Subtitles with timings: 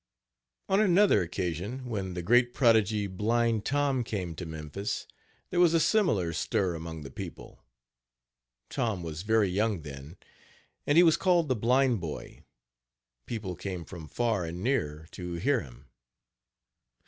[0.67, 5.05] On another occasion, when the great prodigy, Page 78 Blind Tom, came to Memphis,
[5.51, 7.63] there was a similar stir among the people.
[8.71, 10.17] Tom was very young then,
[10.87, 12.43] and he was called the Blind Boy.
[13.27, 15.85] People came from far and near to hear him.